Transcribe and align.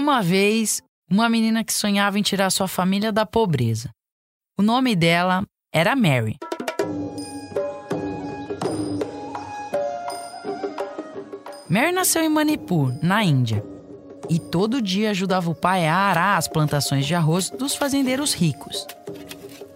Uma 0.00 0.22
vez 0.22 0.82
uma 1.10 1.28
menina 1.28 1.62
que 1.62 1.74
sonhava 1.74 2.18
em 2.18 2.22
tirar 2.22 2.48
sua 2.50 2.66
família 2.66 3.12
da 3.12 3.26
pobreza. 3.26 3.90
O 4.58 4.62
nome 4.62 4.96
dela 4.96 5.44
era 5.72 5.94
Mary. 5.94 6.36
Mary 11.68 11.92
nasceu 11.92 12.22
em 12.22 12.28
Manipur, 12.30 12.92
na 13.02 13.22
Índia, 13.22 13.62
e 14.28 14.38
todo 14.38 14.80
dia 14.80 15.10
ajudava 15.10 15.50
o 15.50 15.54
pai 15.54 15.86
a 15.86 15.94
arar 15.94 16.38
as 16.38 16.48
plantações 16.48 17.06
de 17.06 17.14
arroz 17.14 17.50
dos 17.50 17.76
fazendeiros 17.76 18.32
ricos. 18.32 18.86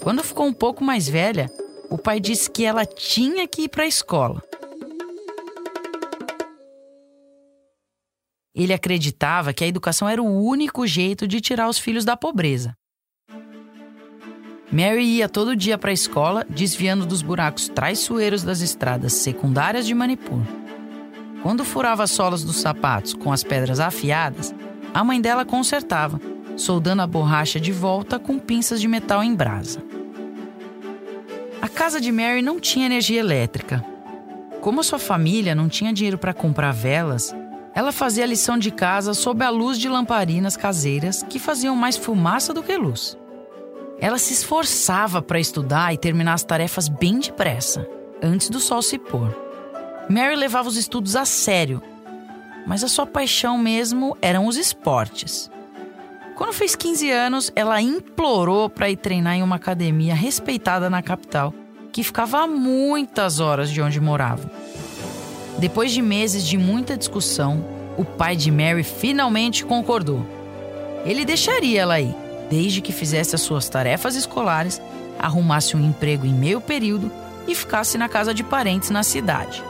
Quando 0.03 0.25
ficou 0.25 0.47
um 0.47 0.55
pouco 0.55 0.83
mais 0.83 1.07
velha, 1.07 1.51
o 1.91 1.99
pai 1.99 2.19
disse 2.19 2.51
que 2.51 2.65
ela 2.65 2.87
tinha 2.87 3.47
que 3.47 3.63
ir 3.63 3.69
para 3.69 3.85
a 3.85 3.89
escola. 3.89 4.43
Ele 8.55 8.73
acreditava 8.73 9.53
que 9.53 9.65
a 9.65 9.67
educação 9.67 10.09
era 10.09 10.23
o 10.23 10.45
único 10.45 10.87
jeito 10.87 11.27
de 11.27 11.41
tirar 11.41 11.69
os 11.69 11.79
filhos 11.79 12.05
da 12.05 12.17
pobreza. 12.17 12.77
Mary 14.71 15.05
ia 15.05 15.29
todo 15.29 15.57
dia 15.57 15.77
para 15.77 15.91
a 15.91 15.95
escola, 15.95 16.47
desviando 16.49 17.05
dos 17.05 17.21
buracos 17.21 17.69
traiçoeiros 17.69 18.43
das 18.43 18.61
estradas 18.61 19.13
secundárias 19.13 19.87
de 19.87 19.95
Manipur. 19.95 20.41
Quando 21.43 21.65
furava 21.65 22.05
as 22.05 22.11
solas 22.11 22.43
dos 22.43 22.57
sapatos 22.57 23.13
com 23.13 23.33
as 23.33 23.45
pedras 23.45 23.81
afiadas, 23.81 24.55
a 24.93 25.05
mãe 25.05 25.21
dela 25.21 25.45
consertava, 25.45 26.21
soldando 26.57 27.03
a 27.03 27.07
borracha 27.07 27.61
de 27.61 27.73
volta 27.73 28.19
com 28.19 28.39
pinças 28.39 28.81
de 28.81 28.89
metal 28.89 29.23
em 29.23 29.35
brasa. 29.35 29.83
A 31.61 31.69
casa 31.69 32.01
de 32.01 32.11
Mary 32.13 32.41
não 32.41 32.61
tinha 32.61 32.87
energia 32.87 33.21
elétrica. 33.21 33.85
Como 34.61 34.83
sua 34.83 34.99
família 34.99 35.55
não 35.55 35.69
tinha 35.69 35.93
dinheiro 35.93 36.19
para 36.19 36.33
comprar 36.33 36.73
velas, 36.73 37.35
ela 37.75 37.91
fazia 37.91 38.25
lição 38.25 38.57
de 38.57 38.71
casa 38.71 39.13
sob 39.15 39.45
a 39.45 39.51
luz 39.51 39.79
de 39.79 39.89
lamparinas 39.89 40.57
caseiras 40.57 41.25
que 41.25 41.41
faziam 41.41 41.75
mais 41.75 41.97
fumaça 41.97 42.55
do 42.55 42.63
que 42.63 42.77
luz. 42.77 43.19
Ela 43.99 44.19
se 44.19 44.33
esforçava 44.33 45.21
para 45.21 45.41
estudar 45.41 45.93
e 45.93 45.99
terminar 45.99 46.35
as 46.35 46.45
tarefas 46.45 46.89
bem 46.89 47.19
depressa, 47.19 47.87
antes 48.23 48.49
do 48.49 48.61
sol 48.61 48.81
se 48.81 48.99
pôr. 48.99 49.37
Mary 50.09 50.37
levava 50.37 50.69
os 50.69 50.77
estudos 50.77 51.17
a 51.17 51.25
sério, 51.25 51.83
mas 52.67 52.85
a 52.85 52.89
sua 52.89 53.07
paixão 53.07 53.59
mesmo 53.59 54.17
eram 54.23 54.47
os 54.47 54.57
esportes. 54.57 55.51
Quando 56.37 56.53
fez 56.53 56.75
15 56.75 57.11
anos, 57.11 57.53
ela 57.55 57.81
implorou 57.81 58.69
para 58.69 58.91
ir 58.91 58.97
treinar 58.97 59.35
em 59.35 59.43
uma 59.43 59.57
academia 59.57 60.15
respeitada 60.15 60.91
na 60.91 61.03
capital, 61.03 61.55
que 61.93 62.03
ficava 62.03 62.41
a 62.41 62.47
muitas 62.47 63.39
horas 63.39 63.71
de 63.71 63.81
onde 63.81 64.01
morava. 64.01 64.51
Depois 65.59 65.93
de 65.93 66.03
meses 66.03 66.45
de 66.47 66.59
muita 66.59 66.97
discussão, 66.97 67.65
o 67.97 68.05
pai 68.05 68.37
de 68.37 68.51
Mary 68.51 68.83
finalmente 68.83 69.65
concordou. 69.65 70.27
Ele 71.05 71.25
deixaria 71.25 71.83
ela 71.83 72.01
ir, 72.01 72.15
desde 72.51 72.81
que 72.81 72.93
fizesse 72.93 73.35
as 73.35 73.41
suas 73.41 73.69
tarefas 73.69 74.17
escolares, 74.17 74.81
arrumasse 75.19 75.77
um 75.77 75.85
emprego 75.85 76.27
em 76.27 76.35
meio 76.35 76.61
período 76.61 77.11
e 77.47 77.55
ficasse 77.55 77.97
na 77.97 78.09
casa 78.09 78.35
de 78.35 78.43
parentes 78.43 78.91
na 78.91 79.03
cidade. 79.03 79.63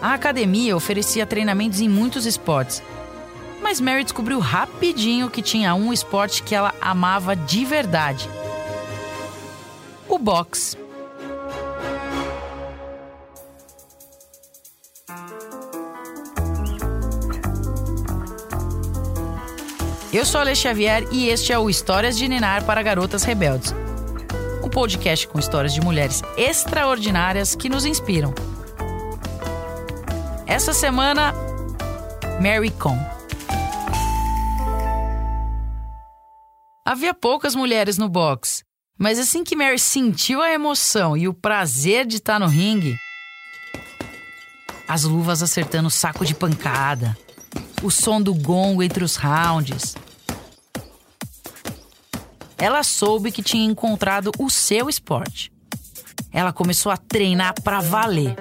A 0.00 0.14
academia 0.14 0.76
oferecia 0.76 1.26
treinamentos 1.26 1.80
em 1.80 1.88
muitos 1.88 2.26
esportes, 2.26 2.82
mas 3.62 3.80
Mary 3.80 4.04
descobriu 4.04 4.38
rapidinho 4.38 5.30
que 5.30 5.42
tinha 5.42 5.74
um 5.74 5.92
esporte 5.92 6.42
que 6.42 6.54
ela 6.54 6.74
amava 6.80 7.34
de 7.34 7.64
verdade: 7.64 8.28
o 10.08 10.18
boxe. 10.18 10.76
Eu 20.18 20.24
sou 20.24 20.40
Ale 20.40 20.52
Xavier 20.52 21.06
e 21.12 21.28
este 21.28 21.52
é 21.52 21.58
o 21.60 21.70
Histórias 21.70 22.18
de 22.18 22.26
Ninar 22.26 22.64
para 22.64 22.82
Garotas 22.82 23.22
Rebeldes. 23.22 23.72
Um 24.64 24.68
podcast 24.68 25.28
com 25.28 25.38
histórias 25.38 25.72
de 25.72 25.80
mulheres 25.80 26.24
extraordinárias 26.36 27.54
que 27.54 27.68
nos 27.68 27.84
inspiram. 27.84 28.34
Essa 30.44 30.72
semana, 30.72 31.32
Mary 32.42 32.72
Com. 32.72 32.98
Havia 36.84 37.14
poucas 37.14 37.54
mulheres 37.54 37.96
no 37.96 38.08
box, 38.08 38.64
mas 38.98 39.20
assim 39.20 39.44
que 39.44 39.54
Mary 39.54 39.78
sentiu 39.78 40.42
a 40.42 40.50
emoção 40.50 41.16
e 41.16 41.28
o 41.28 41.32
prazer 41.32 42.04
de 42.04 42.16
estar 42.16 42.40
no 42.40 42.48
ringue, 42.48 42.96
as 44.88 45.04
luvas 45.04 45.44
acertando 45.44 45.86
o 45.86 45.92
saco 45.92 46.26
de 46.26 46.34
pancada, 46.34 47.16
o 47.84 47.88
som 47.88 48.20
do 48.20 48.34
gongo 48.34 48.82
entre 48.82 49.04
os 49.04 49.14
rounds. 49.14 49.94
Ela 52.58 52.82
soube 52.82 53.32
que 53.32 53.42
tinha 53.42 53.64
encontrado 53.64 54.32
o 54.38 54.50
seu 54.50 54.88
esporte. 54.88 55.52
Ela 56.32 56.52
começou 56.52 56.90
a 56.90 56.96
treinar 56.96 57.54
para 57.62 57.80
valer 57.80 58.36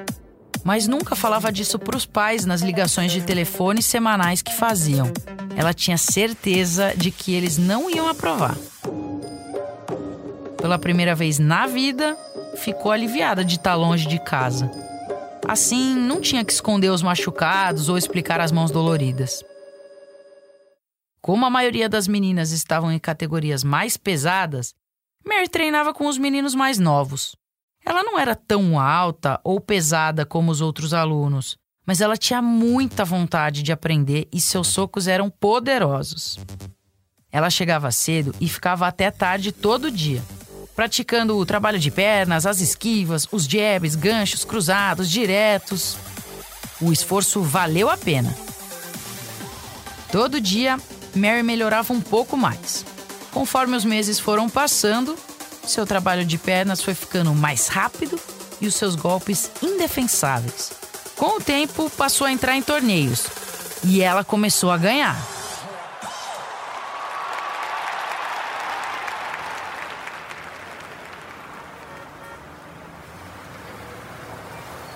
mas 0.67 0.85
nunca 0.85 1.15
falava 1.15 1.49
disso 1.49 1.79
para 1.79 1.95
os 1.95 2.05
pais 2.05 2.45
nas 2.45 2.61
ligações 2.61 3.13
de 3.13 3.21
telefone 3.21 3.81
semanais 3.81 4.41
que 4.41 4.53
faziam. 4.53 5.09
Ela 5.55 5.73
tinha 5.73 5.97
certeza 5.97 6.93
de 6.93 7.09
que 7.09 7.33
eles 7.33 7.57
não 7.57 7.89
iam 7.89 8.09
aprovar. 8.09 8.57
Pela 10.57 10.77
primeira 10.77 11.15
vez 11.15 11.39
na 11.39 11.67
vida, 11.67 12.17
ficou 12.57 12.91
aliviada 12.91 13.45
de 13.45 13.55
estar 13.55 13.75
longe 13.75 14.09
de 14.09 14.19
casa. 14.19 14.69
Assim, 15.47 15.95
não 15.95 16.19
tinha 16.19 16.43
que 16.43 16.51
esconder 16.51 16.89
os 16.89 17.01
machucados 17.01 17.87
ou 17.87 17.97
explicar 17.97 18.41
as 18.41 18.51
mãos 18.51 18.69
doloridas. 18.69 19.41
Como 21.21 21.45
a 21.45 21.49
maioria 21.49 21.89
das 21.89 22.07
meninas 22.07 22.51
estavam 22.51 22.91
em 22.91 22.99
categorias 22.99 23.63
mais 23.63 23.97
pesadas, 23.97 24.73
Mary 25.25 25.49
treinava 25.49 25.93
com 25.93 26.07
os 26.07 26.17
meninos 26.17 26.55
mais 26.55 26.79
novos. 26.79 27.35
Ela 27.85 28.03
não 28.03 28.17
era 28.19 28.35
tão 28.35 28.79
alta 28.79 29.39
ou 29.43 29.59
pesada 29.59 30.25
como 30.25 30.51
os 30.51 30.61
outros 30.61 30.93
alunos, 30.93 31.57
mas 31.85 32.01
ela 32.01 32.17
tinha 32.17 32.41
muita 32.41 33.05
vontade 33.05 33.63
de 33.63 33.71
aprender 33.71 34.27
e 34.31 34.41
seus 34.41 34.67
socos 34.67 35.07
eram 35.07 35.29
poderosos. 35.29 36.37
Ela 37.31 37.49
chegava 37.49 37.91
cedo 37.91 38.33
e 38.41 38.49
ficava 38.49 38.87
até 38.87 39.11
tarde 39.11 39.51
todo 39.51 39.91
dia, 39.91 40.21
praticando 40.75 41.37
o 41.37 41.45
trabalho 41.45 41.79
de 41.79 41.89
pernas, 41.89 42.45
as 42.45 42.59
esquivas, 42.59 43.27
os 43.31 43.45
jabs, 43.45 43.95
ganchos 43.95 44.43
cruzados, 44.43 45.09
diretos. 45.09 45.97
O 46.81 46.91
esforço 46.91 47.41
valeu 47.41 47.89
a 47.89 47.97
pena. 47.97 48.35
Todo 50.11 50.39
dia, 50.39 50.77
Mary 51.17 51.43
melhorava 51.43 51.93
um 51.93 52.01
pouco 52.01 52.37
mais. 52.37 52.85
Conforme 53.31 53.75
os 53.75 53.83
meses 53.83 54.19
foram 54.19 54.49
passando, 54.49 55.17
seu 55.65 55.85
trabalho 55.85 56.23
de 56.23 56.37
pernas 56.37 56.81
foi 56.81 56.93
ficando 56.93 57.33
mais 57.33 57.67
rápido 57.67 58.19
e 58.61 58.67
os 58.67 58.75
seus 58.75 58.95
golpes 58.95 59.51
indefensáveis. 59.61 60.71
Com 61.15 61.37
o 61.37 61.41
tempo, 61.41 61.89
passou 61.89 62.27
a 62.27 62.31
entrar 62.31 62.55
em 62.55 62.61
torneios 62.61 63.25
e 63.83 64.01
ela 64.01 64.23
começou 64.23 64.71
a 64.71 64.77
ganhar. 64.77 65.17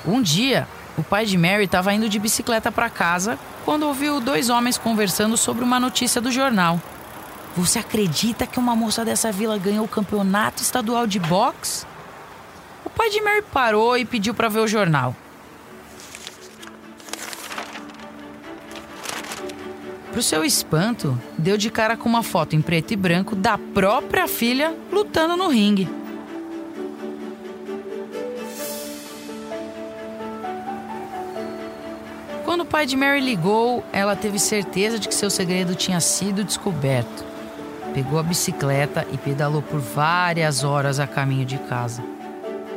Um 0.05 0.21
dia, 0.21 0.67
o 0.97 1.03
pai 1.03 1.25
de 1.25 1.37
Mary 1.37 1.63
estava 1.63 1.93
indo 1.93 2.09
de 2.09 2.19
bicicleta 2.19 2.71
para 2.71 2.89
casa 2.89 3.39
quando 3.63 3.87
ouviu 3.87 4.19
dois 4.19 4.49
homens 4.49 4.77
conversando 4.77 5.37
sobre 5.37 5.63
uma 5.63 5.79
notícia 5.79 6.19
do 6.19 6.31
jornal. 6.31 6.81
Você 7.55 7.79
acredita 7.79 8.47
que 8.47 8.59
uma 8.59 8.75
moça 8.75 9.03
dessa 9.03 9.31
vila 9.31 9.57
ganhou 9.57 9.85
o 9.85 9.89
campeonato 9.89 10.61
estadual 10.61 11.05
de 11.05 11.19
boxe? 11.19 11.85
O 12.85 12.89
pai 12.89 13.09
de 13.09 13.21
Mary 13.21 13.41
parou 13.41 13.97
e 13.97 14.05
pediu 14.05 14.33
para 14.33 14.49
ver 14.49 14.59
o 14.59 14.67
jornal. 14.67 15.15
Pro 20.11 20.21
seu 20.21 20.43
espanto, 20.43 21.17
deu 21.37 21.55
de 21.55 21.69
cara 21.69 21.95
com 21.95 22.09
uma 22.09 22.21
foto 22.21 22.53
em 22.53 22.61
preto 22.61 22.91
e 22.91 22.97
branco 22.97 23.33
da 23.33 23.57
própria 23.57 24.27
filha 24.27 24.75
lutando 24.91 25.37
no 25.37 25.47
ringue. 25.47 26.00
Pai 32.71 32.85
de 32.85 32.95
Mary 32.95 33.19
ligou, 33.19 33.83
ela 33.91 34.15
teve 34.15 34.39
certeza 34.39 34.97
de 34.97 35.09
que 35.09 35.13
seu 35.13 35.29
segredo 35.29 35.75
tinha 35.75 35.99
sido 35.99 36.41
descoberto. 36.41 37.25
Pegou 37.93 38.17
a 38.17 38.23
bicicleta 38.23 39.05
e 39.11 39.17
pedalou 39.17 39.61
por 39.61 39.81
várias 39.81 40.63
horas 40.63 40.97
a 40.97 41.05
caminho 41.05 41.45
de 41.45 41.57
casa. 41.57 42.01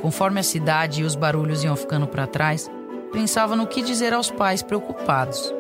Conforme 0.02 0.40
a 0.40 0.42
cidade 0.42 1.00
e 1.00 1.04
os 1.04 1.14
barulhos 1.14 1.62
iam 1.62 1.76
ficando 1.76 2.08
para 2.08 2.26
trás, 2.26 2.68
pensava 3.12 3.54
no 3.54 3.68
que 3.68 3.82
dizer 3.82 4.12
aos 4.12 4.32
pais 4.32 4.62
preocupados. 4.62 5.54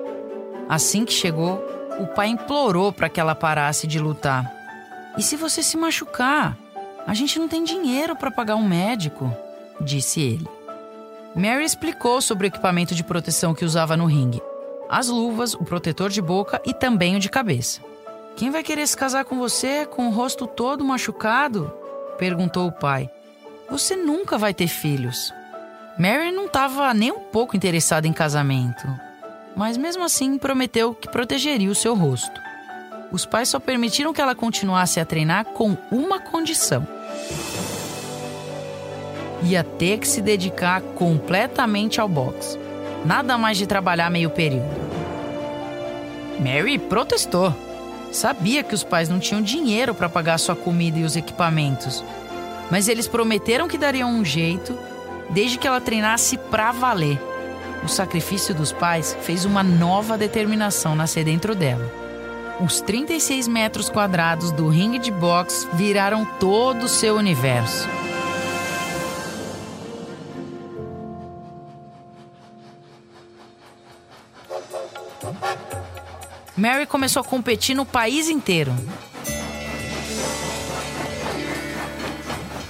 Assim 0.68 1.04
que 1.04 1.12
chegou, 1.12 1.64
o 2.00 2.06
pai 2.08 2.26
implorou 2.26 2.92
para 2.92 3.08
que 3.08 3.20
ela 3.20 3.36
parasse 3.36 3.86
de 3.86 4.00
lutar. 4.00 4.52
E 5.16 5.22
se 5.22 5.36
você 5.36 5.62
se 5.62 5.76
machucar? 5.76 6.58
A 7.06 7.14
gente 7.14 7.38
não 7.38 7.46
tem 7.46 7.62
dinheiro 7.62 8.16
para 8.16 8.32
pagar 8.32 8.56
um 8.56 8.66
médico, 8.66 9.32
disse 9.80 10.20
ele. 10.20 10.48
Mary 11.34 11.64
explicou 11.64 12.20
sobre 12.20 12.46
o 12.46 12.48
equipamento 12.48 12.94
de 12.94 13.04
proteção 13.04 13.54
que 13.54 13.64
usava 13.64 13.96
no 13.96 14.06
ringue: 14.06 14.42
as 14.88 15.08
luvas, 15.08 15.54
o 15.54 15.64
protetor 15.64 16.10
de 16.10 16.22
boca 16.22 16.60
e 16.64 16.72
também 16.72 17.16
o 17.16 17.20
de 17.20 17.28
cabeça. 17.28 17.80
Quem 18.36 18.50
vai 18.50 18.62
querer 18.62 18.86
se 18.86 18.96
casar 18.96 19.24
com 19.24 19.38
você 19.38 19.86
com 19.86 20.08
o 20.08 20.10
rosto 20.10 20.46
todo 20.46 20.84
machucado? 20.84 21.72
perguntou 22.18 22.66
o 22.68 22.72
pai. 22.72 23.10
Você 23.70 23.96
nunca 23.96 24.36
vai 24.38 24.52
ter 24.52 24.68
filhos. 24.68 25.32
Mary 25.98 26.30
não 26.30 26.46
estava 26.46 26.92
nem 26.92 27.12
um 27.12 27.20
pouco 27.20 27.56
interessada 27.56 28.06
em 28.06 28.12
casamento 28.12 28.86
mas 29.56 29.76
mesmo 29.76 30.02
assim 30.04 30.36
prometeu 30.38 30.94
que 30.94 31.08
protegeria 31.08 31.70
o 31.70 31.74
seu 31.74 31.94
rosto. 31.94 32.40
Os 33.12 33.24
pais 33.24 33.48
só 33.48 33.60
permitiram 33.60 34.12
que 34.12 34.20
ela 34.20 34.34
continuasse 34.34 34.98
a 34.98 35.04
treinar 35.04 35.44
com 35.46 35.76
uma 35.90 36.18
condição: 36.18 36.86
ia 39.44 39.62
ter 39.62 39.98
que 39.98 40.08
se 40.08 40.20
dedicar 40.20 40.80
completamente 40.80 42.00
ao 42.00 42.08
boxe, 42.08 42.58
nada 43.04 43.36
mais 43.38 43.58
de 43.58 43.66
trabalhar 43.66 44.10
meio 44.10 44.30
período. 44.30 44.84
Mary 46.38 46.78
protestou. 46.78 47.54
Sabia 48.10 48.62
que 48.62 48.74
os 48.74 48.84
pais 48.84 49.08
não 49.08 49.18
tinham 49.18 49.42
dinheiro 49.42 49.94
para 49.94 50.08
pagar 50.08 50.38
sua 50.38 50.54
comida 50.54 50.98
e 50.98 51.04
os 51.04 51.16
equipamentos, 51.16 52.04
mas 52.70 52.88
eles 52.88 53.08
prometeram 53.08 53.66
que 53.66 53.76
dariam 53.76 54.10
um 54.10 54.24
jeito 54.24 54.78
desde 55.30 55.58
que 55.58 55.66
ela 55.66 55.80
treinasse 55.80 56.38
para 56.38 56.70
valer. 56.70 57.20
O 57.82 57.88
sacrifício 57.88 58.54
dos 58.54 58.72
pais 58.72 59.16
fez 59.22 59.44
uma 59.44 59.62
nova 59.62 60.16
determinação 60.16 60.94
nascer 60.94 61.24
dentro 61.24 61.54
dela. 61.54 61.90
Os 62.60 62.80
36 62.80 63.48
metros 63.48 63.90
quadrados 63.90 64.52
do 64.52 64.68
ringue 64.68 64.98
de 64.98 65.10
boxe 65.10 65.66
viraram 65.74 66.24
todo 66.38 66.84
o 66.84 66.88
seu 66.88 67.16
universo. 67.16 67.88
Mary 76.64 76.86
começou 76.86 77.20
a 77.20 77.24
competir 77.24 77.76
no 77.76 77.84
país 77.84 78.30
inteiro. 78.30 78.72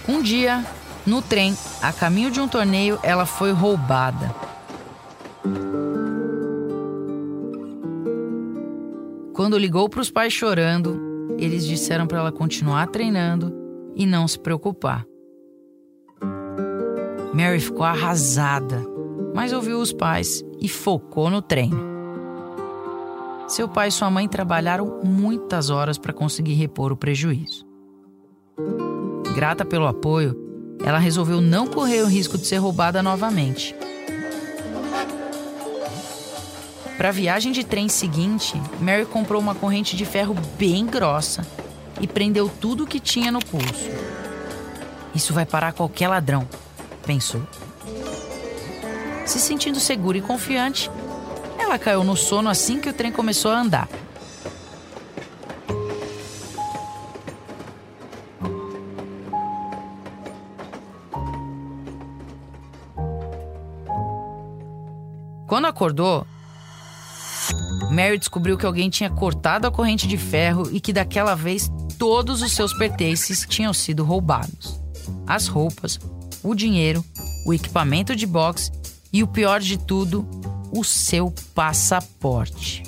Um 0.08 0.20
dia, 0.20 0.66
no 1.06 1.22
trem, 1.22 1.56
a 1.80 1.92
caminho 1.92 2.28
de 2.28 2.40
um 2.40 2.48
torneio, 2.48 2.98
ela 3.04 3.24
foi 3.24 3.52
roubada. 3.52 4.34
Quando 9.32 9.56
ligou 9.56 9.88
para 9.88 10.00
os 10.00 10.10
pais 10.10 10.32
chorando, 10.32 11.36
eles 11.38 11.64
disseram 11.64 12.08
para 12.08 12.18
ela 12.18 12.32
continuar 12.32 12.88
treinando 12.88 13.54
e 13.94 14.04
não 14.06 14.26
se 14.26 14.40
preocupar. 14.40 15.06
Mary 17.32 17.60
ficou 17.60 17.84
arrasada, 17.84 18.82
mas 19.32 19.52
ouviu 19.52 19.78
os 19.78 19.92
pais 19.92 20.42
e 20.60 20.68
focou 20.68 21.30
no 21.30 21.40
treino. 21.40 21.93
Seu 23.46 23.68
pai 23.68 23.88
e 23.88 23.92
sua 23.92 24.10
mãe 24.10 24.28
trabalharam 24.28 25.00
muitas 25.04 25.70
horas 25.70 25.98
para 25.98 26.12
conseguir 26.12 26.54
repor 26.54 26.92
o 26.92 26.96
prejuízo. 26.96 27.66
Grata 29.34 29.64
pelo 29.64 29.86
apoio, 29.86 30.36
ela 30.84 30.98
resolveu 30.98 31.40
não 31.40 31.66
correr 31.66 32.02
o 32.02 32.06
risco 32.08 32.38
de 32.38 32.46
ser 32.46 32.56
roubada 32.56 33.02
novamente 33.02 33.74
Para 36.96 37.08
a 37.08 37.12
viagem 37.12 37.50
de 37.50 37.64
trem 37.64 37.88
seguinte, 37.88 38.54
Mary 38.80 39.04
comprou 39.04 39.40
uma 39.40 39.54
corrente 39.54 39.96
de 39.96 40.04
ferro 40.04 40.34
bem 40.56 40.86
grossa 40.86 41.44
e 42.00 42.06
prendeu 42.06 42.48
tudo 42.48 42.84
o 42.84 42.86
que 42.86 43.00
tinha 43.00 43.32
no 43.32 43.40
pulso. 43.44 43.90
Isso 45.12 45.34
vai 45.34 45.44
parar 45.44 45.72
qualquer 45.72 46.06
ladrão, 46.06 46.48
pensou. 47.04 47.42
Se 49.26 49.40
sentindo 49.40 49.80
segura 49.80 50.18
e 50.18 50.22
confiante, 50.22 50.88
ela 51.58 51.78
caiu 51.78 52.04
no 52.04 52.16
sono 52.16 52.48
assim 52.48 52.80
que 52.80 52.88
o 52.88 52.92
trem 52.92 53.12
começou 53.12 53.50
a 53.50 53.60
andar. 53.60 53.88
Quando 65.46 65.66
acordou, 65.66 66.26
Mary 67.90 68.18
descobriu 68.18 68.58
que 68.58 68.66
alguém 68.66 68.90
tinha 68.90 69.08
cortado 69.08 69.68
a 69.68 69.70
corrente 69.70 70.08
de 70.08 70.18
ferro 70.18 70.68
e 70.72 70.80
que 70.80 70.92
daquela 70.92 71.36
vez 71.36 71.70
todos 71.96 72.42
os 72.42 72.52
seus 72.52 72.76
pertences 72.76 73.46
tinham 73.48 73.72
sido 73.72 74.02
roubados. 74.02 74.80
As 75.26 75.46
roupas, 75.46 76.00
o 76.42 76.54
dinheiro, 76.54 77.04
o 77.46 77.54
equipamento 77.54 78.16
de 78.16 78.26
boxe 78.26 78.72
e 79.12 79.22
o 79.22 79.28
pior 79.28 79.60
de 79.60 79.78
tudo, 79.78 80.26
o 80.74 80.82
seu 80.82 81.32
passaporte. 81.54 82.82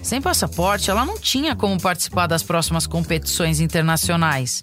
Sem 0.00 0.22
passaporte, 0.22 0.90
ela 0.90 1.04
não 1.04 1.18
tinha 1.18 1.54
como 1.56 1.78
participar 1.78 2.26
das 2.26 2.42
próximas 2.42 2.86
competições 2.86 3.60
internacionais. 3.60 4.62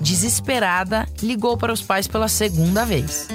Desesperada, 0.00 1.06
ligou 1.22 1.56
para 1.56 1.72
os 1.72 1.82
pais 1.82 2.08
pela 2.08 2.26
segunda 2.26 2.84
vez. 2.84 3.28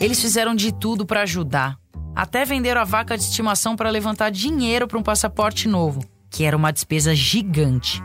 Eles 0.00 0.20
fizeram 0.20 0.54
de 0.54 0.72
tudo 0.72 1.06
para 1.06 1.22
ajudar. 1.22 1.78
Até 2.14 2.44
venderam 2.44 2.80
a 2.80 2.84
vaca 2.84 3.16
de 3.16 3.24
estimação 3.24 3.76
para 3.76 3.90
levantar 3.90 4.30
dinheiro 4.30 4.86
para 4.86 4.98
um 4.98 5.02
passaporte 5.02 5.68
novo, 5.68 6.04
que 6.28 6.44
era 6.44 6.56
uma 6.56 6.72
despesa 6.72 7.14
gigante. 7.14 8.02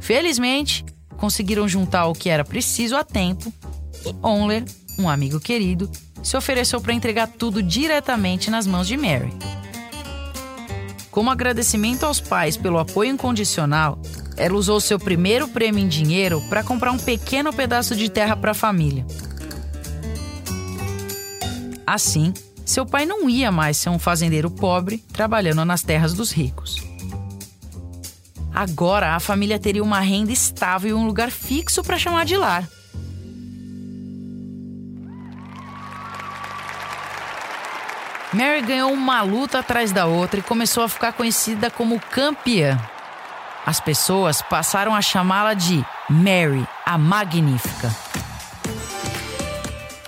Felizmente, 0.00 0.84
conseguiram 1.16 1.68
juntar 1.68 2.06
o 2.06 2.12
que 2.12 2.28
era 2.28 2.44
preciso 2.44 2.96
a 2.96 3.04
tempo 3.04 3.52
e 4.04 4.14
Onler, 4.22 4.64
um 4.98 5.08
amigo 5.08 5.40
querido, 5.40 5.90
se 6.22 6.36
ofereceu 6.36 6.80
para 6.80 6.92
entregar 6.92 7.28
tudo 7.28 7.62
diretamente 7.62 8.50
nas 8.50 8.66
mãos 8.66 8.86
de 8.86 8.96
Mary. 8.96 9.32
Como 11.10 11.30
agradecimento 11.30 12.04
aos 12.04 12.20
pais 12.20 12.56
pelo 12.56 12.78
apoio 12.78 13.10
incondicional, 13.10 14.00
ela 14.36 14.54
usou 14.54 14.80
seu 14.80 14.98
primeiro 14.98 15.48
prêmio 15.48 15.82
em 15.82 15.88
dinheiro 15.88 16.40
para 16.48 16.62
comprar 16.62 16.92
um 16.92 16.98
pequeno 16.98 17.52
pedaço 17.52 17.96
de 17.96 18.08
terra 18.08 18.36
para 18.36 18.52
a 18.52 18.54
família. 18.54 19.04
Assim, 21.84 22.32
seu 22.68 22.84
pai 22.84 23.06
não 23.06 23.30
ia 23.30 23.50
mais 23.50 23.78
ser 23.78 23.88
um 23.88 23.98
fazendeiro 23.98 24.50
pobre 24.50 24.98
trabalhando 25.12 25.64
nas 25.64 25.82
terras 25.82 26.12
dos 26.12 26.30
ricos. 26.30 26.76
Agora 28.54 29.14
a 29.14 29.20
família 29.20 29.58
teria 29.58 29.82
uma 29.82 30.00
renda 30.00 30.32
estável 30.32 30.90
e 30.90 30.92
um 30.92 31.06
lugar 31.06 31.30
fixo 31.30 31.82
para 31.82 31.98
chamar 31.98 32.26
de 32.26 32.36
lar. 32.36 32.68
Mary 38.34 38.60
ganhou 38.60 38.92
uma 38.92 39.22
luta 39.22 39.60
atrás 39.60 39.90
da 39.90 40.04
outra 40.04 40.40
e 40.40 40.42
começou 40.42 40.82
a 40.82 40.88
ficar 40.90 41.14
conhecida 41.14 41.70
como 41.70 41.98
campeã. 41.98 42.78
As 43.64 43.80
pessoas 43.80 44.42
passaram 44.42 44.94
a 44.94 45.00
chamá-la 45.00 45.54
de 45.54 45.82
Mary, 46.10 46.68
a 46.84 46.98
Magnífica. 46.98 47.90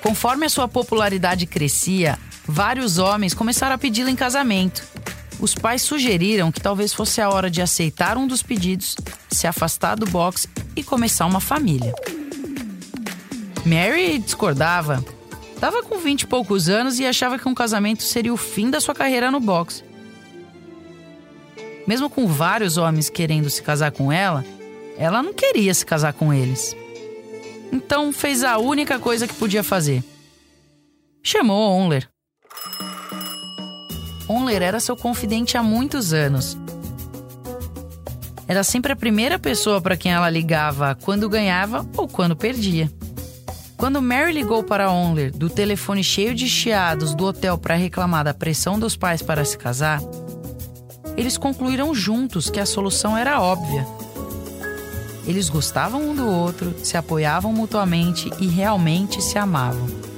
Conforme 0.02 0.44
a 0.44 0.50
sua 0.50 0.68
popularidade 0.68 1.46
crescia, 1.46 2.18
vários 2.50 2.98
homens 2.98 3.32
começaram 3.32 3.74
a 3.74 3.78
pedi-la 3.78 4.10
em 4.10 4.16
casamento. 4.16 4.82
Os 5.38 5.54
pais 5.54 5.82
sugeriram 5.82 6.50
que 6.52 6.60
talvez 6.60 6.92
fosse 6.92 7.20
a 7.20 7.30
hora 7.30 7.48
de 7.48 7.62
aceitar 7.62 8.18
um 8.18 8.26
dos 8.26 8.42
pedidos, 8.42 8.96
se 9.30 9.46
afastar 9.46 9.96
do 9.96 10.04
boxe 10.06 10.48
e 10.76 10.82
começar 10.82 11.26
uma 11.26 11.40
família. 11.40 11.94
Mary 13.64 14.18
discordava. 14.18 15.02
Estava 15.54 15.82
com 15.82 15.98
vinte 15.98 16.22
e 16.22 16.26
poucos 16.26 16.68
anos 16.68 16.98
e 16.98 17.06
achava 17.06 17.38
que 17.38 17.48
um 17.48 17.54
casamento 17.54 18.02
seria 18.02 18.32
o 18.32 18.36
fim 18.36 18.68
da 18.68 18.80
sua 18.80 18.94
carreira 18.94 19.30
no 19.30 19.40
boxe. 19.40 19.84
Mesmo 21.86 22.10
com 22.10 22.26
vários 22.26 22.76
homens 22.76 23.08
querendo 23.08 23.48
se 23.48 23.62
casar 23.62 23.92
com 23.92 24.10
ela, 24.10 24.44
ela 24.98 25.22
não 25.22 25.32
queria 25.32 25.72
se 25.72 25.86
casar 25.86 26.12
com 26.12 26.32
eles. 26.32 26.74
Então 27.72 28.12
fez 28.12 28.42
a 28.42 28.58
única 28.58 28.98
coisa 28.98 29.28
que 29.28 29.34
podia 29.34 29.62
fazer. 29.62 30.02
Chamou 31.22 31.70
Onler. 31.70 32.08
Onler 34.28 34.62
era 34.62 34.78
seu 34.78 34.96
confidente 34.96 35.56
há 35.56 35.62
muitos 35.62 36.12
anos. 36.12 36.56
Era 38.46 38.64
sempre 38.64 38.92
a 38.92 38.96
primeira 38.96 39.38
pessoa 39.38 39.80
para 39.80 39.96
quem 39.96 40.12
ela 40.12 40.28
ligava 40.28 40.96
quando 41.02 41.28
ganhava 41.28 41.88
ou 41.96 42.08
quando 42.08 42.36
perdia. 42.36 42.90
Quando 43.76 44.02
Mary 44.02 44.32
ligou 44.32 44.62
para 44.62 44.90
Onler 44.90 45.32
do 45.32 45.48
telefone 45.48 46.04
cheio 46.04 46.34
de 46.34 46.48
chiados 46.48 47.14
do 47.14 47.24
hotel 47.24 47.56
para 47.56 47.76
reclamar 47.76 48.24
da 48.24 48.34
pressão 48.34 48.78
dos 48.78 48.94
pais 48.94 49.22
para 49.22 49.44
se 49.44 49.56
casar, 49.56 50.00
eles 51.16 51.38
concluíram 51.38 51.94
juntos 51.94 52.50
que 52.50 52.60
a 52.60 52.66
solução 52.66 53.16
era 53.16 53.40
óbvia. 53.40 53.86
Eles 55.26 55.48
gostavam 55.48 56.10
um 56.10 56.14
do 56.14 56.26
outro, 56.28 56.74
se 56.82 56.96
apoiavam 56.96 57.52
mutuamente 57.52 58.30
e 58.38 58.46
realmente 58.46 59.22
se 59.22 59.38
amavam. 59.38 60.09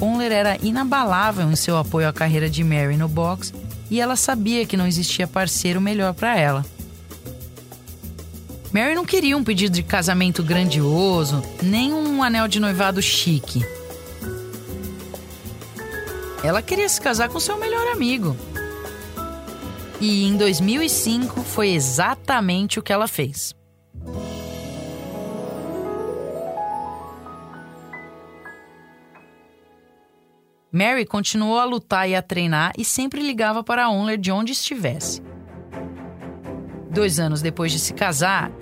Onler 0.00 0.32
era 0.32 0.58
inabalável 0.62 1.50
em 1.50 1.56
seu 1.56 1.76
apoio 1.76 2.08
à 2.08 2.12
carreira 2.12 2.50
de 2.50 2.62
Mary 2.62 2.96
no 2.96 3.08
boxe 3.08 3.52
e 3.90 4.00
ela 4.00 4.16
sabia 4.16 4.66
que 4.66 4.76
não 4.76 4.86
existia 4.86 5.26
parceiro 5.26 5.80
melhor 5.80 6.12
para 6.12 6.38
ela. 6.38 6.64
Mary 8.72 8.94
não 8.94 9.04
queria 9.04 9.36
um 9.36 9.44
pedido 9.44 9.72
de 9.72 9.82
casamento 9.82 10.42
grandioso, 10.42 11.42
nem 11.62 11.94
um 11.94 12.22
anel 12.22 12.46
de 12.46 12.60
noivado 12.60 13.00
chique. 13.00 13.64
Ela 16.44 16.60
queria 16.60 16.88
se 16.88 17.00
casar 17.00 17.28
com 17.28 17.40
seu 17.40 17.56
melhor 17.56 17.88
amigo, 17.88 18.36
e 20.00 20.24
em 20.24 20.36
2005 20.36 21.42
foi 21.42 21.70
exatamente 21.70 22.78
o 22.78 22.82
que 22.82 22.92
ela 22.92 23.08
fez. 23.08 23.55
Mary 30.76 31.06
continuou 31.06 31.58
a 31.58 31.64
lutar 31.64 32.06
e 32.06 32.14
a 32.14 32.20
treinar 32.20 32.70
e 32.76 32.84
sempre 32.84 33.22
ligava 33.22 33.64
para 33.64 33.88
Onler 33.88 34.18
de 34.18 34.30
onde 34.30 34.52
estivesse. 34.52 35.22
Dois 36.90 37.18
anos 37.18 37.40
depois 37.40 37.72
de 37.72 37.78
se 37.78 37.94
casar, 37.94 38.52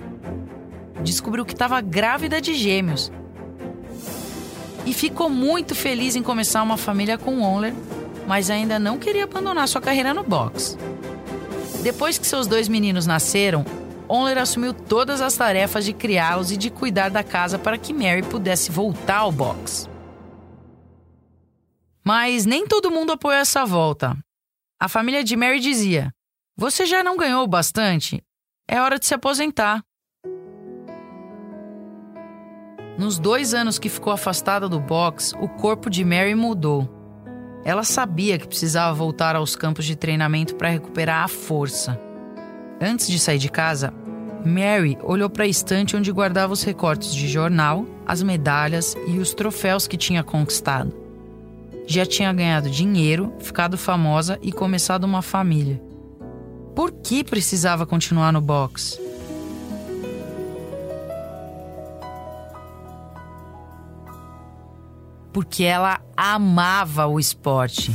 descobriu 1.03 1.43
que 1.43 1.51
estava 1.51 1.81
grávida 1.81 2.39
de 2.39 2.53
gêmeos. 2.53 3.11
E 4.85 4.93
ficou 4.93 5.29
muito 5.29 5.75
feliz 5.75 6.15
em 6.15 6.23
começar 6.23 6.63
uma 6.63 6.77
família 6.77 7.17
com 7.17 7.41
Onler, 7.41 7.73
mas 8.25 8.49
ainda 8.49 8.79
não 8.79 8.97
queria 8.97 9.25
abandonar 9.25 9.67
sua 9.67 9.81
carreira 9.81 10.13
no 10.13 10.23
boxe. 10.23 10.77
Depois 11.83 12.17
que 12.17 12.25
seus 12.25 12.47
dois 12.47 12.69
meninos 12.69 13.05
nasceram, 13.05 13.65
Onler 14.07 14.37
assumiu 14.37 14.73
todas 14.73 15.19
as 15.19 15.35
tarefas 15.35 15.83
de 15.83 15.91
criá-los 15.91 16.49
e 16.49 16.55
de 16.55 16.69
cuidar 16.69 17.09
da 17.09 17.23
casa 17.23 17.59
para 17.59 17.77
que 17.77 17.93
Mary 17.93 18.23
pudesse 18.23 18.71
voltar 18.71 19.17
ao 19.17 19.33
box. 19.33 19.93
Mas 22.05 22.45
nem 22.45 22.67
todo 22.67 22.91
mundo 22.91 23.13
apoiou 23.13 23.41
essa 23.41 23.65
volta. 23.65 24.15
A 24.79 24.87
família 24.87 25.23
de 25.23 25.35
Mary 25.35 25.59
dizia: 25.59 26.13
Você 26.55 26.85
já 26.85 27.03
não 27.03 27.17
ganhou 27.17 27.47
bastante? 27.47 28.23
É 28.67 28.79
hora 28.79 28.99
de 28.99 29.07
se 29.07 29.15
aposentar. 29.15 29.83
Nos 32.95 33.17
dois 33.17 33.55
anos 33.55 33.79
que 33.79 33.89
ficou 33.89 34.13
afastada 34.13 34.69
do 34.69 34.79
box, 34.79 35.33
o 35.41 35.49
corpo 35.49 35.89
de 35.89 36.05
Mary 36.05 36.35
mudou. 36.35 36.87
Ela 37.65 37.83
sabia 37.83 38.37
que 38.37 38.47
precisava 38.47 38.93
voltar 38.93 39.35
aos 39.35 39.55
campos 39.55 39.85
de 39.85 39.95
treinamento 39.95 40.55
para 40.55 40.69
recuperar 40.69 41.23
a 41.23 41.27
força. 41.27 41.99
Antes 42.79 43.07
de 43.07 43.17
sair 43.17 43.39
de 43.39 43.49
casa, 43.49 43.91
Mary 44.45 44.95
olhou 45.01 45.29
para 45.29 45.45
a 45.45 45.47
estante 45.47 45.95
onde 45.95 46.11
guardava 46.11 46.53
os 46.53 46.61
recortes 46.61 47.13
de 47.15 47.27
jornal, 47.27 47.83
as 48.05 48.21
medalhas 48.21 48.95
e 49.07 49.17
os 49.17 49.33
troféus 49.33 49.87
que 49.87 49.97
tinha 49.97 50.23
conquistado. 50.23 51.04
Já 51.87 52.05
tinha 52.05 52.33
ganhado 52.33 52.69
dinheiro, 52.69 53.33
ficado 53.39 53.77
famosa 53.77 54.39
e 54.41 54.51
começado 54.51 55.03
uma 55.03 55.21
família. 55.21 55.81
Por 56.75 56.91
que 56.91 57.23
precisava 57.23 57.85
continuar 57.85 58.33
no 58.33 58.41
boxe? 58.41 59.05
porque 65.35 65.65
ela 65.65 65.99
amava 66.15 67.07
o 67.07 67.19
esporte. 67.19 67.93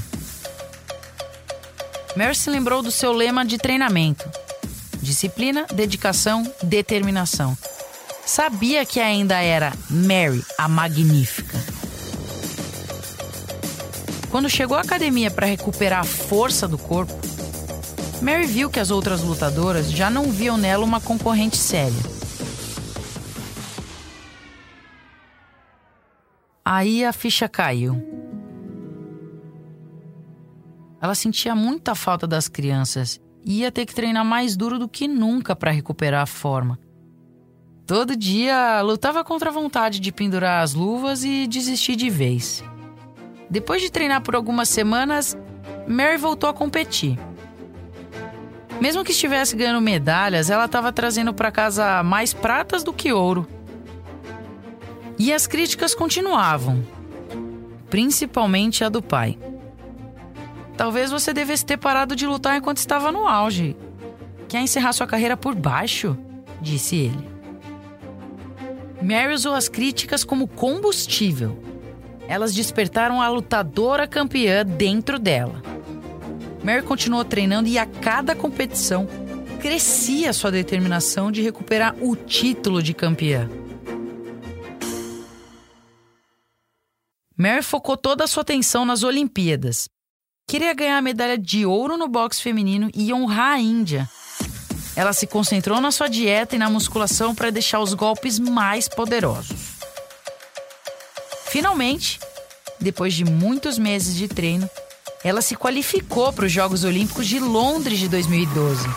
Mary 2.15 2.35
se 2.35 2.51
lembrou 2.51 2.83
do 2.83 2.91
seu 2.91 3.15
lema 3.15 3.47
de 3.47 3.57
treinamento: 3.57 4.29
disciplina, 5.01 5.65
dedicação, 5.73 6.43
determinação. 6.63 7.57
Sabia 8.27 8.85
que 8.85 9.01
ainda 9.01 9.41
era 9.41 9.73
Mary, 9.89 10.45
a 10.59 10.69
magnífica. 10.69 11.80
Quando 14.31 14.49
chegou 14.49 14.77
à 14.77 14.81
academia 14.81 15.31
para 15.31 15.47
recuperar 15.47 16.01
a 16.01 16.05
força 16.05 16.69
do 16.69 16.79
corpo, 16.79 17.13
Mary 18.23 18.47
viu 18.47 18.71
que 18.71 18.79
as 18.79 18.91
outras 18.91 19.23
lutadoras 19.23 19.91
já 19.91 20.09
não 20.09 20.31
viam 20.31 20.57
nela 20.57 20.85
uma 20.85 21.01
concorrente 21.01 21.57
séria. 21.57 21.99
Aí 26.65 27.05
a 27.05 27.13
ficha 27.13 27.49
caiu. 27.49 28.01
Ela 31.03 31.15
sentia 31.17 31.55
muita 31.55 31.97
falta 31.97 32.27
das 32.27 32.47
crianças 32.47 33.21
e 33.45 33.61
ia 33.61 33.73
ter 33.73 33.85
que 33.85 33.95
treinar 33.95 34.25
mais 34.25 34.57
duro 34.57 34.79
do 34.79 34.89
que 34.89 35.09
nunca 35.09 35.57
para 35.57 35.73
recuperar 35.73 36.23
a 36.23 36.27
forma. 36.27 36.79
Todo 37.85 38.15
dia 38.15 38.81
lutava 38.83 39.25
contra 39.25 39.51
a 39.51 39.53
vontade 39.53 39.99
de 39.99 40.13
pendurar 40.13 40.63
as 40.63 40.75
luvas 40.75 41.25
e 41.25 41.49
desistir 41.49 41.97
de 41.97 42.09
vez. 42.09 42.63
Depois 43.51 43.83
de 43.83 43.91
treinar 43.91 44.23
por 44.23 44.37
algumas 44.37 44.69
semanas, 44.69 45.37
Mary 45.87 46.17
voltou 46.17 46.49
a 46.49 46.55
competir. 46.55 47.19
Mesmo 48.81 49.05
que 49.05 49.11
estivesse 49.11 49.57
ganhando 49.57 49.81
medalhas, 49.81 50.49
ela 50.49 50.67
estava 50.67 50.93
trazendo 50.93 51.35
para 51.35 51.51
casa 51.51 52.03
mais 52.03 52.33
pratas 52.33 52.85
do 52.85 52.93
que 52.93 53.13
ouro. 53.13 53.47
E 55.19 55.33
as 55.33 55.47
críticas 55.47 55.95
continuavam, 55.95 56.83
principalmente 57.91 58.85
a 58.85 58.89
do 58.89 59.03
pai. 59.03 59.37
Talvez 60.77 61.11
você 61.11 61.35
devesse 61.35 61.67
ter 61.67 61.77
parado 61.77 62.17
de 62.17 62.27
lutar 62.27 62.57
enquanto 62.57 62.79
estava 62.79 63.13
no 63.13 63.27
auge. 63.27 63.77
Quer 64.49 64.61
encerrar 64.61 64.93
sua 64.93 65.07
carreira 65.07 65.37
por 65.37 65.55
baixo? 65.55 66.17
disse 66.63 66.97
ele. 66.97 67.29
Mary 69.03 69.35
usou 69.35 69.55
as 69.55 69.69
críticas 69.69 70.25
como 70.25 70.49
combustível. 70.49 71.70
Elas 72.31 72.55
despertaram 72.55 73.21
a 73.21 73.29
lutadora 73.29 74.07
campeã 74.07 74.65
dentro 74.65 75.19
dela. 75.19 75.61
Mary 76.63 76.81
continuou 76.81 77.25
treinando 77.25 77.69
e 77.69 77.77
a 77.77 77.85
cada 77.85 78.37
competição 78.37 79.09
crescia 79.61 80.33
sua 80.33 80.53
determinação 80.53 81.33
de 81.33 81.43
recuperar 81.43 81.93
o 82.01 82.15
título 82.15 82.81
de 82.85 82.95
campeã. 82.95 83.51
Mary 87.37 87.65
focou 87.65 87.97
toda 87.97 88.23
a 88.23 88.29
sua 88.29 88.43
atenção 88.43 88.85
nas 88.85 89.03
Olimpíadas. 89.03 89.89
Queria 90.49 90.73
ganhar 90.73 90.99
a 90.99 91.03
medalha 91.03 91.37
de 91.37 91.67
ouro 91.67 91.97
no 91.97 92.07
boxe 92.07 92.41
feminino 92.41 92.93
e 92.95 93.13
honrar 93.13 93.55
a 93.55 93.61
Índia. 93.61 94.09
Ela 94.95 95.13
se 95.13 95.27
concentrou 95.27 95.81
na 95.81 95.91
sua 95.91 96.07
dieta 96.07 96.55
e 96.55 96.61
na 96.61 96.71
musculação 96.71 97.35
para 97.35 97.51
deixar 97.51 97.81
os 97.81 97.93
golpes 97.93 98.39
mais 98.39 98.89
poderosos. 98.89 99.70
Finalmente, 101.51 102.19
depois 102.81 103.13
de 103.13 103.25
muitos 103.25 103.79
meses 103.79 104.15
de 104.15 104.29
treino, 104.29 104.69
ela 105.23 105.43
se 105.43 105.55
qualificou 105.55 106.33
para 106.33 106.47
os 106.47 106.53
Jogos 106.53 106.85
Olímpicos 106.85 107.27
de 107.27 107.39
Londres 107.39 107.99
de 107.99 108.09
2012. 108.09 108.89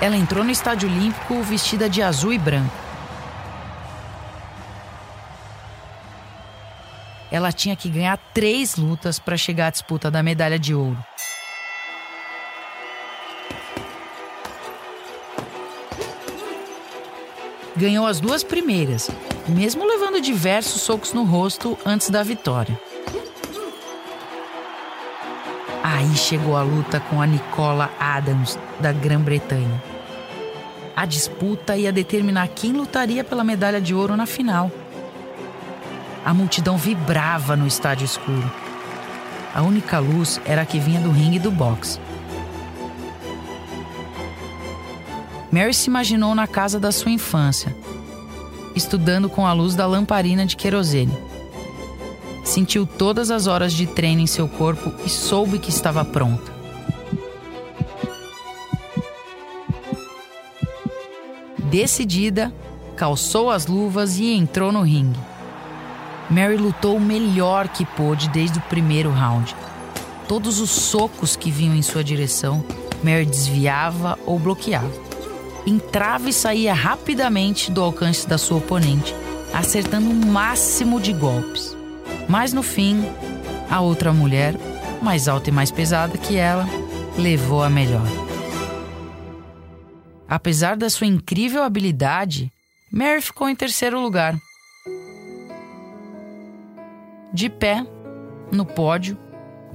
Ela 0.00 0.16
entrou 0.16 0.42
no 0.42 0.50
Estádio 0.50 0.88
Olímpico 0.88 1.42
vestida 1.42 1.90
de 1.90 2.00
azul 2.00 2.32
e 2.32 2.38
branco. 2.38 2.90
ela 7.30 7.52
tinha 7.52 7.76
que 7.76 7.88
ganhar 7.88 8.18
três 8.34 8.76
lutas 8.76 9.18
para 9.18 9.36
chegar 9.36 9.68
à 9.68 9.70
disputa 9.70 10.10
da 10.10 10.22
medalha 10.22 10.58
de 10.58 10.74
ouro. 10.74 10.98
Ganhou 17.80 18.06
as 18.06 18.20
duas 18.20 18.44
primeiras, 18.44 19.10
mesmo 19.48 19.86
levando 19.86 20.20
diversos 20.20 20.82
socos 20.82 21.14
no 21.14 21.24
rosto 21.24 21.78
antes 21.84 22.10
da 22.10 22.22
vitória. 22.22 22.78
Aí 25.82 26.14
chegou 26.14 26.58
a 26.58 26.62
luta 26.62 27.00
com 27.00 27.22
a 27.22 27.26
Nicola 27.26 27.90
Adams, 27.98 28.58
da 28.78 28.92
Grã-Bretanha. 28.92 29.82
A 30.94 31.06
disputa 31.06 31.74
ia 31.74 31.90
determinar 31.90 32.48
quem 32.48 32.72
lutaria 32.72 33.24
pela 33.24 33.42
medalha 33.42 33.80
de 33.80 33.94
ouro 33.94 34.14
na 34.14 34.26
final. 34.26 34.70
A 36.22 36.34
multidão 36.34 36.76
vibrava 36.76 37.56
no 37.56 37.66
estádio 37.66 38.04
escuro. 38.04 38.52
A 39.54 39.62
única 39.62 39.98
luz 39.98 40.38
era 40.44 40.62
a 40.62 40.66
que 40.66 40.78
vinha 40.78 41.00
do 41.00 41.10
ringue 41.10 41.38
do 41.38 41.50
boxe. 41.50 41.98
Mary 45.52 45.74
se 45.74 45.90
imaginou 45.90 46.32
na 46.32 46.46
casa 46.46 46.78
da 46.78 46.92
sua 46.92 47.10
infância, 47.10 47.74
estudando 48.74 49.28
com 49.28 49.44
a 49.44 49.52
luz 49.52 49.74
da 49.74 49.84
lamparina 49.84 50.46
de 50.46 50.56
querosene. 50.56 51.16
Sentiu 52.44 52.86
todas 52.86 53.32
as 53.32 53.48
horas 53.48 53.72
de 53.72 53.86
treino 53.86 54.20
em 54.20 54.26
seu 54.28 54.48
corpo 54.48 54.92
e 55.04 55.08
soube 55.08 55.58
que 55.58 55.70
estava 55.70 56.04
pronta. 56.04 56.52
Decidida, 61.58 62.52
calçou 62.96 63.50
as 63.50 63.66
luvas 63.66 64.18
e 64.18 64.32
entrou 64.32 64.70
no 64.70 64.82
ringue. 64.82 65.18
Mary 66.28 66.56
lutou 66.56 66.96
o 66.96 67.00
melhor 67.00 67.68
que 67.68 67.84
pôde 67.84 68.28
desde 68.28 68.58
o 68.58 68.62
primeiro 68.62 69.10
round. 69.10 69.54
Todos 70.28 70.60
os 70.60 70.70
socos 70.70 71.34
que 71.34 71.50
vinham 71.50 71.74
em 71.74 71.82
sua 71.82 72.04
direção, 72.04 72.64
Mary 73.02 73.26
desviava 73.26 74.16
ou 74.24 74.38
bloqueava 74.38 75.09
entrava 75.66 76.28
e 76.28 76.32
saía 76.32 76.72
rapidamente 76.72 77.70
do 77.70 77.82
alcance 77.82 78.28
da 78.28 78.38
sua 78.38 78.58
oponente, 78.58 79.14
acertando 79.52 80.10
o 80.10 80.14
máximo 80.14 81.00
de 81.00 81.12
golpes. 81.12 81.76
Mas 82.28 82.52
no 82.52 82.62
fim, 82.62 83.04
a 83.68 83.80
outra 83.80 84.12
mulher, 84.12 84.54
mais 85.02 85.28
alta 85.28 85.50
e 85.50 85.52
mais 85.52 85.70
pesada 85.70 86.16
que 86.16 86.36
ela, 86.36 86.66
levou 87.18 87.62
a 87.62 87.70
melhor. 87.70 88.06
Apesar 90.28 90.76
da 90.76 90.88
sua 90.88 91.06
incrível 91.06 91.62
habilidade, 91.62 92.52
Mary 92.90 93.20
ficou 93.20 93.48
em 93.48 93.56
terceiro 93.56 94.00
lugar. 94.00 94.38
De 97.32 97.48
pé, 97.48 97.84
no 98.52 98.64
pódio, 98.64 99.18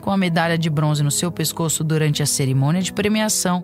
com 0.02 0.12
a 0.12 0.18
medalha 0.18 0.58
de 0.58 0.70
bronze 0.70 1.04
no 1.04 1.12
seu 1.12 1.32
pescoço 1.32 1.84
durante 1.84 2.22
a 2.22 2.26
cerimônia 2.26 2.82
de 2.82 2.94
premiação, 2.94 3.64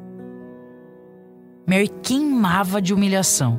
Mary 1.71 1.87
queimava 1.87 2.81
de 2.81 2.93
humilhação. 2.93 3.57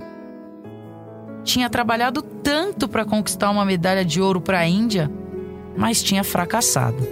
Tinha 1.43 1.71
trabalhado 1.71 2.21
tanto 2.21 2.87
para 2.87 3.07
conquistar 3.07 3.49
uma 3.49 3.65
medalha 3.65 4.05
de 4.05 4.21
ouro 4.21 4.39
para 4.39 4.59
a 4.59 4.69
Índia, 4.69 5.11
mas 5.75 6.03
tinha 6.03 6.23
fracassado. 6.23 7.09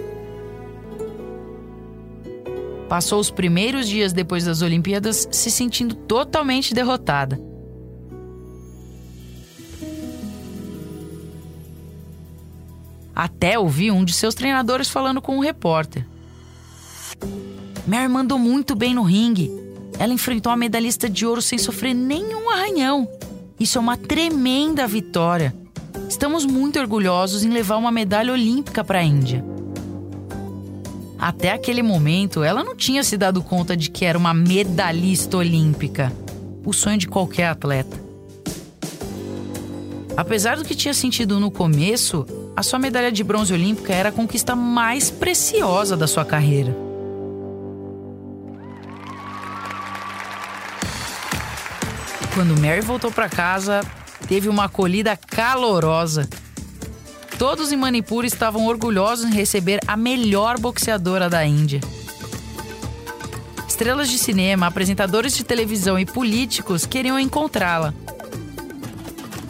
Passou 2.87 3.19
os 3.19 3.31
primeiros 3.31 3.87
dias 3.87 4.13
depois 4.13 4.45
das 4.45 4.61
Olimpíadas 4.61 5.27
se 5.31 5.49
sentindo 5.49 5.95
totalmente 5.95 6.71
derrotada. 6.71 7.41
Até 13.15 13.57
ouvi 13.57 13.89
um 13.89 14.05
de 14.05 14.13
seus 14.13 14.35
treinadores 14.35 14.87
falando 14.87 15.19
com 15.19 15.35
um 15.35 15.39
repórter. 15.39 16.05
Mary 17.87 18.07
mandou 18.07 18.37
muito 18.37 18.75
bem 18.75 18.93
no 18.93 19.01
ringue, 19.01 19.60
ela 19.99 20.13
enfrentou 20.13 20.51
a 20.51 20.57
medalhista 20.57 21.09
de 21.09 21.25
ouro 21.25 21.41
sem 21.41 21.57
sofrer 21.57 21.93
nenhum 21.93 22.49
arranhão. 22.49 23.07
Isso 23.59 23.77
é 23.77 23.81
uma 23.81 23.97
tremenda 23.97 24.87
vitória. 24.87 25.55
Estamos 26.09 26.45
muito 26.45 26.79
orgulhosos 26.79 27.43
em 27.43 27.49
levar 27.49 27.77
uma 27.77 27.91
medalha 27.91 28.33
olímpica 28.33 28.83
para 28.83 28.99
a 28.99 29.03
Índia. 29.03 29.45
Até 31.19 31.51
aquele 31.51 31.83
momento, 31.83 32.43
ela 32.43 32.63
não 32.63 32.75
tinha 32.75 33.03
se 33.03 33.15
dado 33.15 33.43
conta 33.43 33.77
de 33.77 33.91
que 33.91 34.05
era 34.05 34.17
uma 34.17 34.33
medalhista 34.33 35.37
olímpica 35.37 36.11
o 36.65 36.73
sonho 36.73 36.97
de 36.97 37.07
qualquer 37.07 37.47
atleta. 37.47 37.99
Apesar 40.15 40.57
do 40.57 40.65
que 40.65 40.75
tinha 40.75 40.93
sentido 40.93 41.39
no 41.39 41.49
começo, 41.49 42.25
a 42.55 42.63
sua 42.63 42.77
medalha 42.77 43.11
de 43.11 43.23
bronze 43.23 43.53
olímpica 43.53 43.93
era 43.93 44.09
a 44.09 44.11
conquista 44.11 44.55
mais 44.55 45.09
preciosa 45.09 45.95
da 45.95 46.07
sua 46.07 46.25
carreira. 46.25 46.75
Quando 52.33 52.59
Mary 52.59 52.81
voltou 52.81 53.11
para 53.11 53.27
casa, 53.27 53.81
teve 54.27 54.47
uma 54.47 54.65
acolhida 54.65 55.17
calorosa. 55.17 56.29
Todos 57.37 57.71
em 57.71 57.75
Manipur 57.75 58.23
estavam 58.23 58.67
orgulhosos 58.67 59.25
em 59.25 59.33
receber 59.33 59.79
a 59.85 59.97
melhor 59.97 60.57
boxeadora 60.57 61.29
da 61.29 61.45
Índia. 61.45 61.81
Estrelas 63.67 64.09
de 64.09 64.17
cinema, 64.17 64.67
apresentadores 64.67 65.35
de 65.35 65.43
televisão 65.43 65.99
e 65.99 66.05
políticos 66.05 66.85
queriam 66.85 67.19
encontrá-la. 67.19 67.93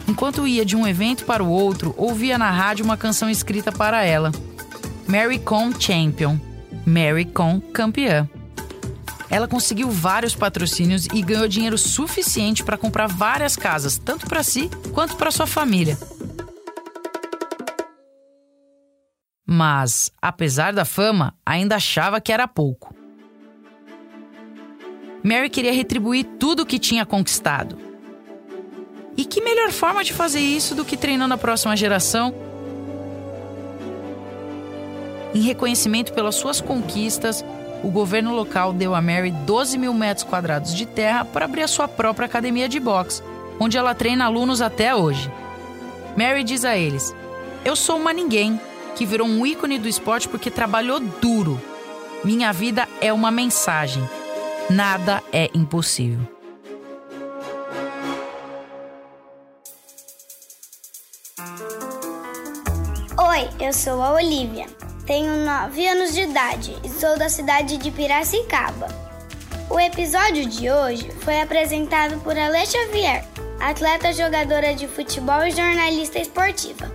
Enquanto 0.08 0.46
ia 0.46 0.64
de 0.64 0.74
um 0.74 0.86
evento 0.86 1.24
para 1.24 1.44
o 1.44 1.48
outro, 1.48 1.94
ouvia 1.96 2.36
na 2.36 2.50
rádio 2.50 2.84
uma 2.84 2.96
canção 2.96 3.30
escrita 3.30 3.70
para 3.70 4.04
ela: 4.04 4.32
Mary 5.06 5.38
Com 5.38 5.70
Champion, 5.78 6.38
Mary 6.84 7.26
Com 7.26 7.60
Campeã. 7.60 8.28
Ela 9.32 9.48
conseguiu 9.48 9.88
vários 9.90 10.34
patrocínios 10.34 11.06
e 11.06 11.22
ganhou 11.22 11.48
dinheiro 11.48 11.78
suficiente 11.78 12.62
para 12.62 12.76
comprar 12.76 13.06
várias 13.06 13.56
casas, 13.56 13.96
tanto 13.96 14.26
para 14.26 14.42
si 14.42 14.68
quanto 14.92 15.16
para 15.16 15.30
sua 15.30 15.46
família. 15.46 15.96
Mas, 19.46 20.12
apesar 20.20 20.74
da 20.74 20.84
fama, 20.84 21.34
ainda 21.46 21.76
achava 21.76 22.20
que 22.20 22.30
era 22.30 22.46
pouco. 22.46 22.94
Mary 25.24 25.48
queria 25.48 25.72
retribuir 25.72 26.26
tudo 26.38 26.64
o 26.64 26.66
que 26.66 26.78
tinha 26.78 27.06
conquistado. 27.06 27.78
E 29.16 29.24
que 29.24 29.40
melhor 29.40 29.70
forma 29.70 30.04
de 30.04 30.12
fazer 30.12 30.40
isso 30.40 30.74
do 30.74 30.84
que 30.84 30.96
treinando 30.96 31.32
a 31.32 31.38
próxima 31.38 31.74
geração? 31.74 32.34
Em 35.34 35.40
reconhecimento 35.40 36.12
pelas 36.12 36.34
suas 36.34 36.60
conquistas, 36.60 37.42
o 37.82 37.90
governo 37.90 38.34
local 38.34 38.72
deu 38.72 38.94
a 38.94 39.02
Mary 39.02 39.30
12 39.30 39.76
mil 39.76 39.92
metros 39.92 40.24
quadrados 40.24 40.74
de 40.74 40.86
terra 40.86 41.24
para 41.24 41.44
abrir 41.44 41.62
a 41.62 41.68
sua 41.68 41.88
própria 41.88 42.26
academia 42.26 42.68
de 42.68 42.78
boxe, 42.78 43.22
onde 43.58 43.76
ela 43.76 43.94
treina 43.94 44.24
alunos 44.24 44.60
até 44.60 44.94
hoje. 44.94 45.30
Mary 46.16 46.44
diz 46.44 46.64
a 46.64 46.76
eles: 46.76 47.14
Eu 47.64 47.74
sou 47.74 47.96
uma 47.96 48.12
ninguém 48.12 48.60
que 48.94 49.06
virou 49.06 49.26
um 49.26 49.44
ícone 49.44 49.78
do 49.78 49.88
esporte 49.88 50.28
porque 50.28 50.50
trabalhou 50.50 51.00
duro. 51.00 51.60
Minha 52.24 52.52
vida 52.52 52.88
é 53.00 53.12
uma 53.12 53.30
mensagem. 53.30 54.08
Nada 54.70 55.22
é 55.32 55.50
impossível. 55.54 56.20
Oi, 63.18 63.48
eu 63.60 63.72
sou 63.72 64.00
a 64.00 64.12
Olivia. 64.14 64.66
Tenho 65.06 65.44
9 65.44 65.88
anos 65.88 66.14
de 66.14 66.20
idade 66.20 66.76
e 66.84 66.88
sou 66.88 67.18
da 67.18 67.28
cidade 67.28 67.76
de 67.76 67.90
Piracicaba. 67.90 68.86
O 69.68 69.80
episódio 69.80 70.46
de 70.46 70.70
hoje 70.70 71.10
foi 71.22 71.40
apresentado 71.40 72.20
por 72.20 72.38
Ale 72.38 72.64
Xavier, 72.64 73.24
atleta 73.58 74.12
jogadora 74.12 74.72
de 74.74 74.86
futebol 74.86 75.44
e 75.44 75.50
jornalista 75.50 76.20
esportiva. 76.20 76.88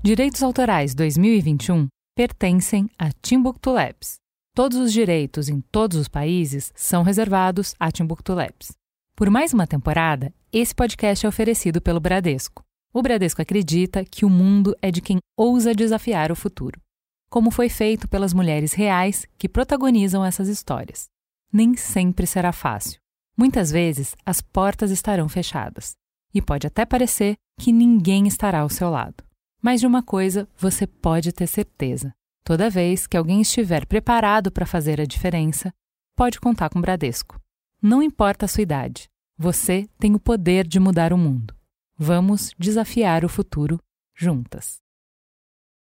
Direitos 0.03 0.41
Autorais 0.41 0.95
2021 0.95 1.87
pertencem 2.15 2.89
a 2.97 3.11
Timbuktu 3.21 3.71
Labs. 3.71 4.15
Todos 4.55 4.79
os 4.79 4.91
direitos 4.91 5.49
em 5.49 5.61
todos 5.71 5.99
os 5.99 6.07
países 6.07 6.73
são 6.75 7.03
reservados 7.03 7.75
a 7.79 7.91
Timbuktu 7.91 8.33
Labs. 8.33 8.71
Por 9.15 9.29
mais 9.29 9.53
uma 9.53 9.67
temporada, 9.67 10.33
esse 10.51 10.73
podcast 10.73 11.27
é 11.27 11.29
oferecido 11.29 11.79
pelo 11.79 11.99
Bradesco. 11.99 12.63
O 12.91 13.03
Bradesco 13.03 13.43
acredita 13.43 14.03
que 14.03 14.25
o 14.25 14.31
mundo 14.31 14.75
é 14.81 14.89
de 14.89 14.99
quem 14.99 15.19
ousa 15.37 15.75
desafiar 15.75 16.31
o 16.31 16.35
futuro, 16.35 16.81
como 17.29 17.51
foi 17.51 17.69
feito 17.69 18.07
pelas 18.07 18.33
mulheres 18.33 18.73
reais 18.73 19.27
que 19.37 19.47
protagonizam 19.47 20.25
essas 20.25 20.47
histórias. 20.47 21.13
Nem 21.51 21.75
sempre 21.75 22.27
será 22.27 22.51
fácil. 22.51 22.99
Muitas 23.37 23.71
vezes 23.71 24.15
as 24.25 24.41
portas 24.41 24.91
estarão 24.91 25.27
fechadas 25.27 25.93
e 26.33 26.41
pode 26.41 26.67
até 26.67 26.85
parecer 26.85 27.35
que 27.59 27.71
ninguém 27.71 28.27
estará 28.27 28.59
ao 28.59 28.69
seu 28.69 28.89
lado. 28.89 29.23
Mas 29.61 29.79
de 29.79 29.87
uma 29.87 30.03
coisa 30.03 30.47
você 30.57 30.85
pode 30.85 31.31
ter 31.31 31.47
certeza: 31.47 32.13
toda 32.43 32.69
vez 32.69 33.07
que 33.07 33.17
alguém 33.17 33.41
estiver 33.41 33.85
preparado 33.85 34.51
para 34.51 34.65
fazer 34.65 35.01
a 35.01 35.05
diferença, 35.05 35.73
pode 36.15 36.39
contar 36.39 36.69
com 36.69 36.79
o 36.79 36.81
Bradesco. 36.81 37.39
Não 37.81 38.01
importa 38.01 38.45
a 38.45 38.47
sua 38.47 38.63
idade, 38.63 39.09
você 39.37 39.87
tem 39.99 40.15
o 40.15 40.19
poder 40.19 40.65
de 40.67 40.79
mudar 40.79 41.11
o 41.11 41.17
mundo. 41.17 41.55
Vamos 41.97 42.53
desafiar 42.57 43.23
o 43.25 43.29
futuro 43.29 43.79
juntas. 44.15 44.84